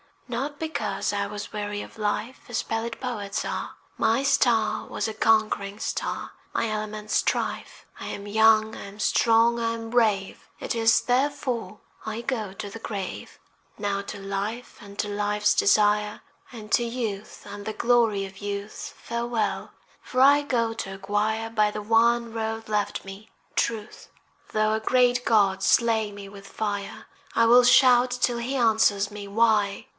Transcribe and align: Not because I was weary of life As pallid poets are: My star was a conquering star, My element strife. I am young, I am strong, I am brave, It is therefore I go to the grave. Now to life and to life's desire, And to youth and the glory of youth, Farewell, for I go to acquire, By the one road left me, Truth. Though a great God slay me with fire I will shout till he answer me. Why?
Not 0.27 0.59
because 0.59 1.11
I 1.11 1.27
was 1.27 1.51
weary 1.51 1.81
of 1.81 1.97
life 1.97 2.39
As 2.49 2.63
pallid 2.63 2.99
poets 3.01 3.43
are: 3.43 3.75
My 3.97 4.23
star 4.23 4.87
was 4.87 5.07
a 5.09 5.13
conquering 5.13 5.77
star, 5.77 6.31
My 6.53 6.69
element 6.69 7.11
strife. 7.11 7.85
I 7.99 8.07
am 8.07 8.25
young, 8.25 8.73
I 8.75 8.85
am 8.85 8.99
strong, 8.99 9.59
I 9.59 9.73
am 9.73 9.89
brave, 9.89 10.47
It 10.61 10.73
is 10.73 11.01
therefore 11.01 11.81
I 12.05 12.21
go 12.21 12.53
to 12.53 12.69
the 12.69 12.79
grave. 12.79 13.37
Now 13.77 14.01
to 14.03 14.17
life 14.19 14.77
and 14.81 14.97
to 14.99 15.07
life's 15.09 15.53
desire, 15.53 16.21
And 16.51 16.71
to 16.71 16.83
youth 16.83 17.45
and 17.45 17.65
the 17.65 17.73
glory 17.73 18.25
of 18.25 18.37
youth, 18.39 18.95
Farewell, 18.97 19.73
for 20.01 20.21
I 20.21 20.41
go 20.43 20.73
to 20.73 20.95
acquire, 20.95 21.49
By 21.51 21.69
the 21.71 21.81
one 21.81 22.33
road 22.33 22.69
left 22.69 23.03
me, 23.05 23.29
Truth. 23.57 24.07
Though 24.53 24.73
a 24.73 24.79
great 24.79 25.25
God 25.25 25.61
slay 25.61 26.09
me 26.11 26.27
with 26.29 26.47
fire 26.47 27.05
I 27.35 27.45
will 27.45 27.65
shout 27.65 28.09
till 28.11 28.37
he 28.39 28.55
answer 28.55 28.97
me. 29.13 29.27
Why? 29.27 29.87